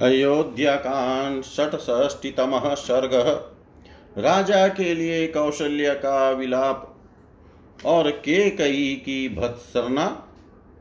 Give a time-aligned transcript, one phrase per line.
[0.00, 3.14] अयोध्याकांड षट्षष्टितमः सर्ग।
[4.18, 6.96] राजा के लिए कौशल्य का विलाप
[7.86, 10.26] और के कई की भत्सरना,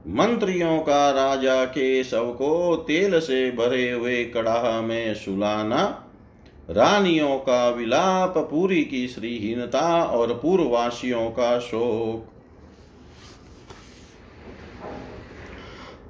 [0.08, 6.06] मंत्रियों का राजा के शव को तेल से भरे हुए कड़ाह में सुलाना,
[6.70, 12.39] रानियों का विलाप, पूरी की श्रीहीनता और पूर्ववासियों का शोक।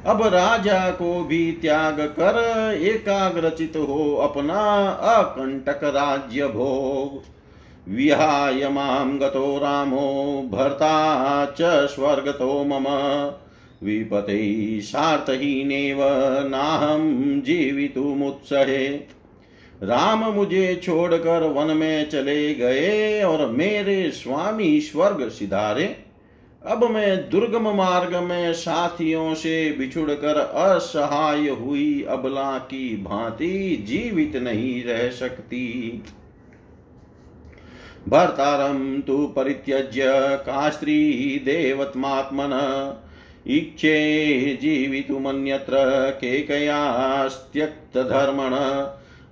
[0.06, 7.22] अब राजा को भी त्याग कर एकाग्रचित हो अपना अकंटक राज्य भोग।
[7.94, 12.84] विहाय माँ गतो रामो, भर्ता च स्वर्गतो मम।
[13.84, 15.98] विपते सार्थहीनेव
[16.48, 18.88] नाहं जीवितुमुत्सहे।
[19.82, 25.96] राम मुझे छोड़कर वन में चले गए और मेरे स्वामी स्वर्ग सिधारे।
[26.66, 34.84] अब मैं दुर्गम मार्ग में साथियों से बिछुड़कर असहाय हुई अबला की भांति जीवित नहीं
[34.84, 36.02] रह सकती।
[38.08, 40.02] भर्तारं तु परित्यज्य
[40.46, 41.12] का स्त्री
[41.44, 42.50] देवत्मात्मन।
[43.46, 48.50] इच्छे जीवितुमन्यत्र केकयास्त्यक्तधर्मण।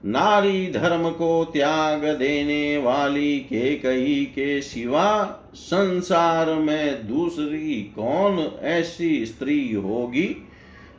[0.05, 9.27] नारी धर्म को त्याग देने वाली के कई के सिवा संसार में दूसरी कौन ऐसी
[9.27, 10.37] स्त्री होगी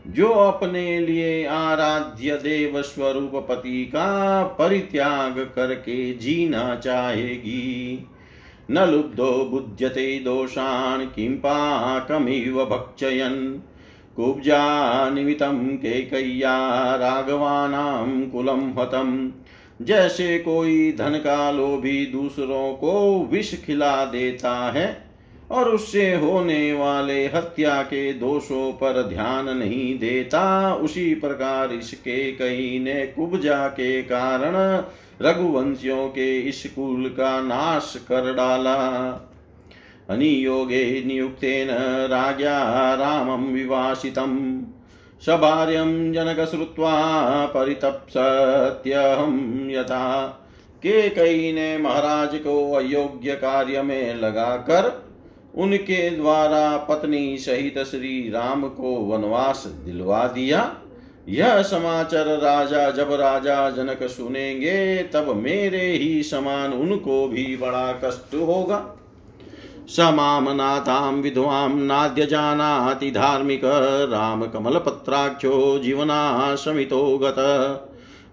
[0.08, 8.08] जो अपने लिए आराध्य देव स्वरूप पति का परित्याग करके जीना चाहेगी?
[8.72, 13.59] न लुब्धो बुध्यते दोषान् किं पाकमिव भक्षयन्।
[14.16, 19.31] कुब्जा निमित्तं केकय्या राघवानां कुलं हतम्।
[19.81, 25.09] जैसे कोई धन का लोभी दूसरों को विष खिला देता है
[25.51, 32.79] और उससे होने वाले हत्या के दोषों पर ध्यान नहीं देता। उसी प्रकार इसके कई
[32.79, 34.83] ने कुब्जा के कारण
[35.21, 38.77] रघुवंशियों के इस कुल का नाश कर डाला।
[40.09, 41.67] अनियोगे नियुक्तेन
[42.07, 44.61] राज्ञा रामं विवासितम्।
[45.25, 50.27] सभार्यं जनक श्रुत्वा परितप्स्यहं यथा।
[50.83, 55.09] के कई ने महाराज को अयोग्य कार्य में लगाकर
[55.59, 60.75] उनके द्वारा पत्नी सहित श्री राम को वनवास दिलवा दिया।
[61.30, 68.36] यह समाचार राजा जब राजा जनक सुनेंगे, तब मेरे ही समान उनको भी बड़ा कष्ट
[68.36, 68.96] होगा।
[69.88, 73.62] समाम नातां विधवां नाद्य जानाति धार्मिक
[74.12, 77.36] राम कमल पत्राक्षो जीवना समितो गत।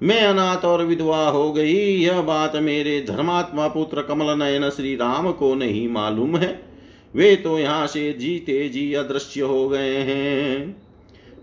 [0.03, 5.33] मैं अनाथ और विधवा हो गई, यह बात मेरे धर्मात्मा पुत्र कमल नयन श्री राम
[5.33, 6.66] को नहीं मालूम है।
[7.17, 10.77] वे तो यहाँ से जीते जी अदृश्य हो गए हैं।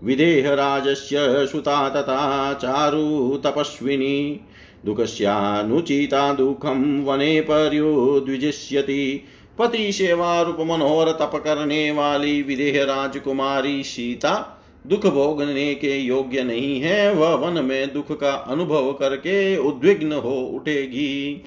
[0.04, 4.40] विदेह राजस्य सुता तथा चारु तपस्विनी,
[4.84, 9.22] दुःखस्यानुचिता दुःखं वने पर्युद्विजिष्यति
[9.58, 16.80] पति सेवा रूप मनोहर तप करने वाली विदेह राजकुमारी सीता दुख भोगने के योग्य नहीं
[16.80, 21.44] है। वह वन में दुख का अनुभव करके उद्विग्न हो उठेगी।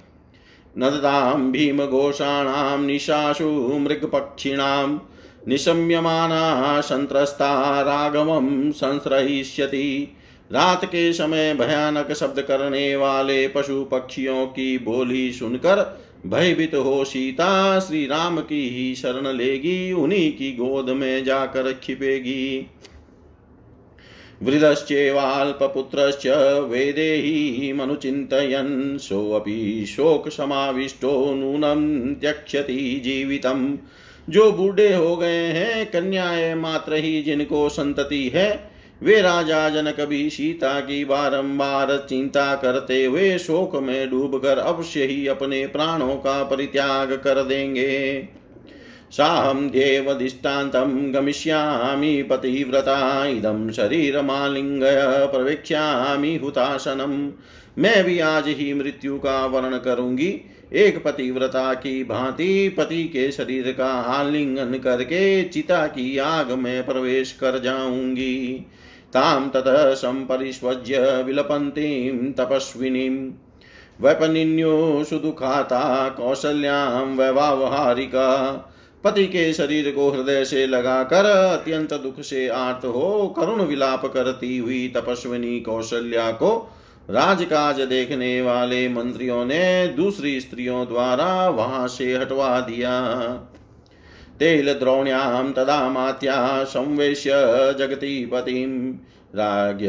[0.77, 4.97] नदतां भीमघोषाणां, निशाशु मृगपक्षिणां,
[5.47, 10.15] निशम्यमाना संत्रस्ता राघवं संश्रयिष्यति।
[10.51, 17.79] रात के समय भयानक शब्द करने वाले पशु पक्षियों की बोली सुनकर भयभीत हो सीता
[17.79, 22.67] श्री राम की ही शरण लेगी, उन्हीं की गोद में जाकर छिपेगी।
[24.43, 26.27] वृदश्चेवाल्पपुत्रश्च
[26.69, 33.77] वेदेहि मनुचिन्तयन्। सोऽपि शोकसमाविष्टो नूनं त्यक्ष्यति जीवितम्।
[34.29, 38.71] जो बूढ़े हो गए हैं, कन्याएँ मात्र ही जिनको संतति है,
[39.03, 45.27] वे राजा जनक भी सीता की बारंबार चिंता करते हुए शोक में डूबकर अवश्य ही
[45.27, 48.27] अपने प्राणों का परित्याग कर देंगे।
[49.11, 57.31] साहं देवदिष्टान्तं गमिष्यामि पतिव्रता, इदं शरीरमालिङ्गय प्रवेक्ष्यामि हुतासनम
[57.81, 60.41] मैं भी आज ही मृत्यु का वर्ण करूँगी।
[60.73, 67.31] एक पतिव्रता की भांति पति के शरीर का आलिंगन करके चिता की आग में प्रवेश
[67.31, 68.65] कर जाऊँगी।
[69.13, 69.63] ताम तत
[69.97, 73.31] संपरिस्वज्य विलपन्तीं तपस्विनीं।
[74.01, 78.27] वैपनिन्यो सुदुखाता कौशल्यां वैवावहारिका।
[79.03, 84.57] पति के शरीर को हृदय से लगाकर अत्यंत दुख से आर्त हो, करुण विलाप करती
[84.57, 86.73] हुई तपस्विनी कौशल्या को
[87.09, 93.17] राजकाज देखने वाले मंत्रियों ने दूसरी स्त्रियों द्वारा वहाँ से हटवा दिया।
[94.39, 97.31] तेल द्रोण्याम तदा मात्या संवेश्य
[97.79, 98.99] जगती पतिम
[99.35, 99.87] राज्य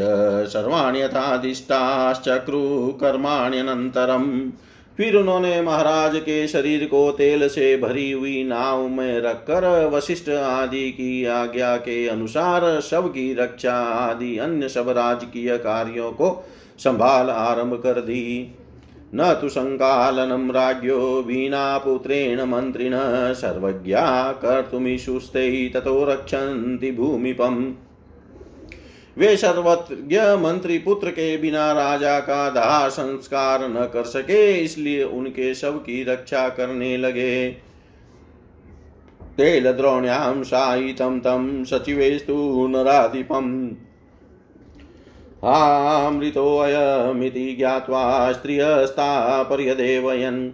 [0.49, 4.51] सर्वाण्यथादिष्टाश्चक्रु कर्माण्यनंतरम
[4.99, 10.91] फिर उन्होंने महाराज के शरीर को तेल से भरी हुई नाव में रखकर वशिष्ठ आदि
[10.91, 16.45] की आज्ञा के अनुसार शव की रक्षा आदि अन्य सब राजकीय कार्यों को
[16.79, 18.55] संभाल आरंभ कर दी।
[19.15, 22.93] न तु सङ्कालनं राज्ञो वीणापुत्रेण मन्त्रिण
[23.33, 27.73] सर्वज्ञा कर्तुमिषुस्ते ततो रक्षन्ति भूमिपम्।
[29.19, 35.55] वे सर्वज्ञ मंत्री पुत्र के बिना राजा का दाह संस्कार न कर सके, इसलिए उनके
[35.55, 37.49] शव की रक्षा करने लगे।
[39.37, 43.75] तेल द्रोण्याम साहितम तम सचिवेस्तु नराधिपम
[45.43, 50.51] हामृतोऽयमिति ज्ञात्वा स्त्रियस्तापर्यदेवयन्।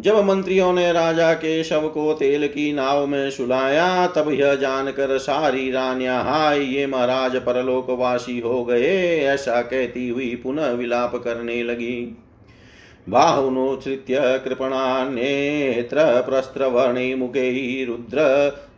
[0.00, 5.18] जब मंत्रियों ने राजा के शव को तेल की नाव में सुलाया, तब यह जानकर
[5.18, 12.16] सारी रानिया, हाय, ये महाराज परलोकवासी हो गए। ऐसा कहती हुई पुनः विलाप करने लगी।
[13.08, 18.16] बाहुनोच्छ्रित्य कृपणान्नेत्र प्रस्त्रवर्णे मुखे रुद्र,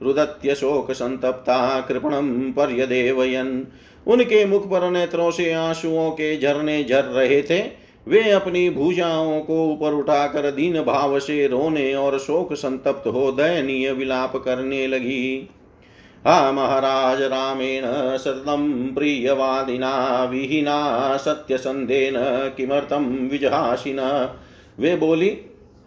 [0.03, 3.67] रुदत्य शोक संतप्ता कृपणं पर्यदेवयन।
[4.07, 7.78] उनके मुख पर नेत्रों से आंसुओं के झरने झर जर रहे थे।
[8.09, 13.93] वे अपनी भुजाओं को ऊपर उठाकर दीन भाव से रोने और शोक संतप्त हो दयनीय
[13.93, 15.49] विलाप करने लगी।
[16.27, 17.83] हा महाराज रामेण
[18.17, 22.15] सततं प्रियवादिना विहीना सत्यसन्धेन
[22.57, 24.01] किमर्थं विजहासिन।
[24.79, 25.29] वे बोली,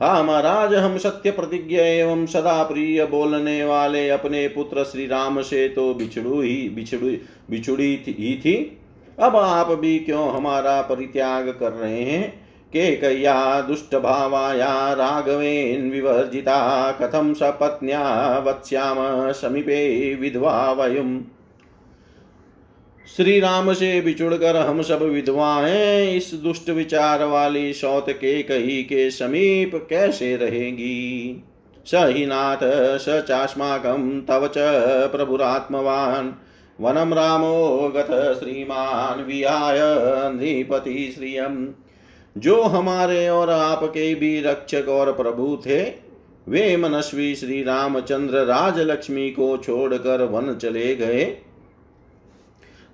[0.02, 5.68] हा महाराज, हम सत्य प्रतिज्ञ एवं सदा प्रिय बोलने वाले अपने पुत्र श्री राम से
[5.70, 7.10] तो बिछड़ू ही, बिछड़ू,
[7.50, 8.78] बिछुड़ी ही थी।
[9.22, 12.42] अब आप भी क्यों हमारा परित्याग कर रहे हैं?
[12.74, 21.22] के कया दुष्ट भावाया राघवेन विवर्जिता कथम सपत्न्या वत्स्याम समीपे विधवा वयुम।
[23.18, 29.12] श्री राम से बिछुड़कर हम सब विधवाएँ इस दुष्ट विचार वाली सौत के कही के
[29.12, 31.44] समीप कैसे रहेगी?
[31.86, 32.58] स ही नाथ
[32.98, 34.54] स चास्माकं तव च
[35.12, 36.32] प्रभुरात्मवान्।
[36.82, 39.78] वनं रामो गत श्रीमान विहाय
[40.34, 41.74] नृपति श्रियम।
[42.38, 45.84] जो हमारे और आपके भी रक्षक और प्रभु थे,
[46.50, 51.24] वे मनस्वी श्री रामचंद्र राजलक्ष्मी को छोड़कर वन चले गए।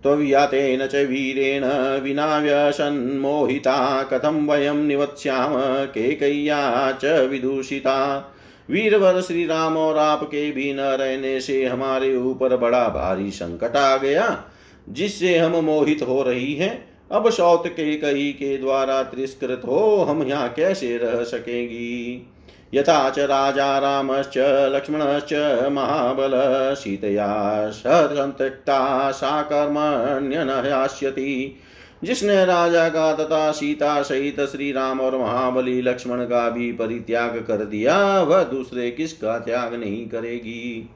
[0.03, 1.65] त्वव्यातेन च वीरेण
[2.03, 5.53] विना व्यसन्मोहिता कथं वयं निवत्स्याम
[5.86, 8.34] केकय्या च विदूषिता।
[8.70, 13.98] वीरवर श्री राम और आपके भी न रहने से हमारे ऊपर बड़ा भारी संकट आ
[13.98, 14.44] गया,
[14.90, 20.24] जिससे हम मोहित हो रही हैं। अब सौत के कही के द्वारा तिरस्कृत हो, हम
[20.24, 22.28] यहाँ कैसे रह सकेंगी?
[22.74, 25.34] यथा च राजा रामश्च, लक्ष्मणश्च,
[25.72, 31.58] महाबल, सीतया सन्तक्ता सा कर्मण्यनयास्यति
[32.04, 37.66] जिसने राजा का तथा सीता सहित श्री राम और महाबली लक्ष्मण का भी परित्याग कर
[37.66, 40.89] दिया, वह दूसरे किसका त्याग नहीं करेगी?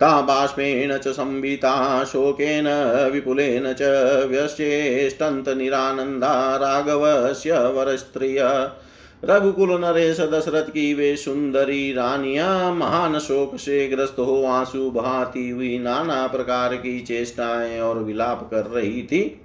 [0.00, 2.68] ताबाष्पेण च संविता, शोकेन
[3.12, 3.82] विपुलेन च
[4.28, 8.70] व्यस्येष्टन्तनिरानन्दा राघवस्य वरस्त्रिय।
[9.24, 15.78] रघुकुल नरेश दशरथ की वे सुंदरी रानियाँ महान शोक से ग्रस्त हो आँसू बहाती हुई
[15.78, 19.40] नाना प्रकार की चेष्टाएँ और विलाप कर रही थी।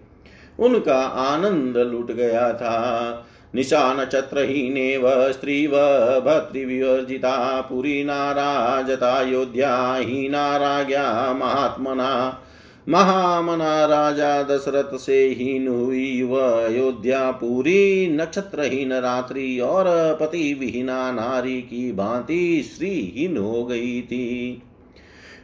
[0.60, 5.72] उनका आनंद लुट गया था। निशा नक्षत्रहीनेव स्त्रीव
[6.26, 12.40] भर्तृविवर्जिता पुरी नाराजता योध्या हीना राज्ञा महात्मना
[12.90, 21.62] महामना राजा दशरथ से हीन हुई वह अयोध्या पूरी नक्षत्रहीन रात्रि और पति विहीना नारी
[21.62, 24.62] की भांति श्रीहीन हो गई थी।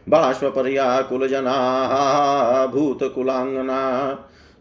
[0.10, 4.18] बाष्पर्या कुलजना भूतकुलाङ्गना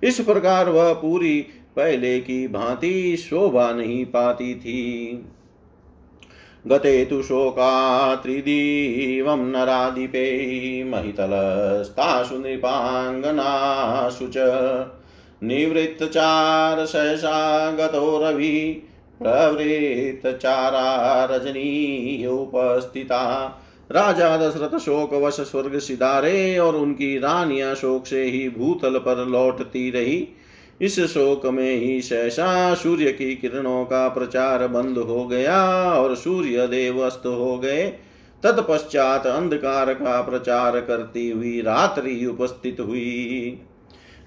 [0.02, 1.46] इस प्रकार वह पूरी
[1.76, 5.24] पहले की भांति शोभा नहीं पाती थी।
[6.66, 10.24] गते तु शोका त्रिदिवं नराधिपे
[10.84, 14.36] महितलस्तासु नृपाङ्गनासु च।
[15.42, 18.82] निवृत्तचारशयसा गतो रवि
[19.22, 23.62] प्रवृत्तचारा रजनी उपस्थिता
[23.92, 29.90] राजा दशरथ शोक वश स्वर्ग सिधारे और उनकी रानियाँ शोक से ही भूतल पर लौटती
[29.90, 30.28] रही।
[30.80, 36.66] इस शोक में ही सहसा सूर्य की किरणों का प्रचार बंद हो गया और सूर्य
[36.66, 37.92] देव अस्त हो गए।
[38.42, 43.60] तत्पश्चात अंधकार का प्रचार करती हुई रात्रि उपस्थित हुई।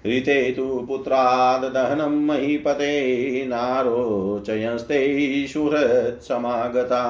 [0.06, 5.00] ऋते तु पुत्राद दहनं महीपते नारोचयस्ते
[5.46, 7.02] शुरत्समागता।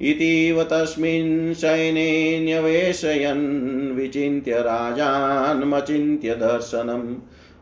[0.00, 7.14] इतीव तस्मिन् शयने न्यवेशयन् विचिन्त्य राजान्मचिन्त्य दर्शनम्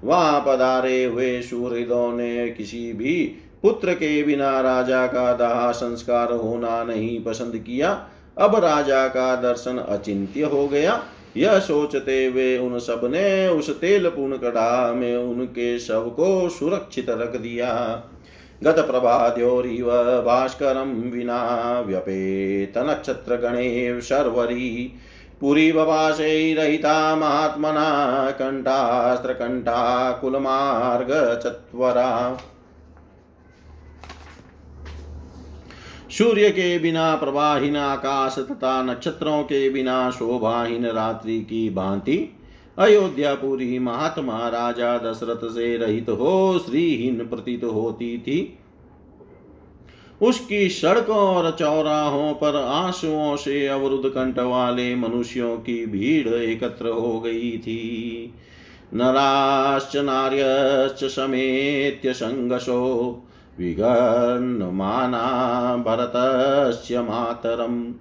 [0.05, 6.85] वहाँ पधारे हुए सूर्योदय ने किसी भी पुत्र के बिना राजा का दाह संस्कार होना
[6.85, 11.03] नहीं पसंद किया। अब राजा का दर्शन अचिंत्य हो गया।
[11.39, 17.37] यह सोचते हुए उन सबने उस तेल पूर्ण कड़ा में उनके शव को सुरक्षित रख
[17.37, 18.03] दिया।
[18.63, 19.87] गत प्रभाद्योरिव
[20.27, 24.93] भास्करम विना व्यपेत नक्षत्र गणे शर्वरी
[25.41, 32.39] पुरी रहिता महात्मना कण्ठास्त्रकण्ठा कुलमार्गचत्वरा
[36.19, 42.37] सूर्य के बिना, प्रवाहीन आकाश तथा नक्षत्रों के बिना शोभाहीन रात्रि की भांति
[42.79, 48.59] अयोध्यापुरी महात्मा राजा दशरथ से रहित हो, श्रीहीन प्रतीत होती थी।
[50.23, 57.21] उसकी सड़कों और चौराहों पर आंसुओं से अवरुद्ध कंठ वाले मनुष्यों की भीड़ एकत्र हो
[57.21, 58.35] गई थी।
[58.95, 63.25] नराश्च नार्यश्च समेत्य सङ्गशो
[63.59, 65.23] विगन्माना
[65.87, 67.93] भरतस्य मातरम्।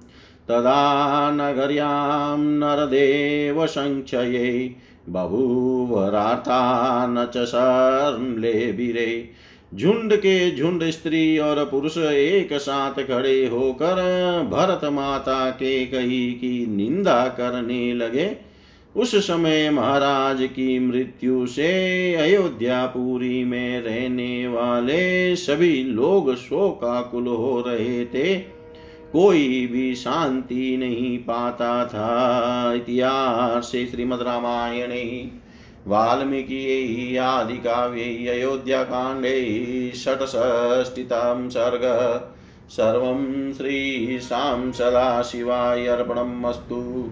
[0.48, 4.76] तदा नगर्यां नरदेवसङ्क्षये
[7.10, 9.30] न च शर्लेभिरे
[9.76, 13.96] झुंड के झुंड स्त्री और पुरुष एक साथ खड़े होकर
[14.52, 18.47] भरत माता के कही की निंदा करने लगे।
[18.98, 28.06] उस समय महाराज की मृत्यु से अयोध्यापुरी में रहने वाले सभी लोग शोकाकुल हो रहे
[28.06, 28.36] थे।
[29.14, 35.28] कोई भी शांति नहीं पाता था। इतिहास श्रीमद रामायण,
[35.88, 41.82] वाल्मीकि आदिकाव्ये अयोध्याकाण्डे षट्षष्टितं सर्ग,
[42.70, 47.12] सर्वं श्रीशां सदाशिवाय अर्पणम् अस्तु।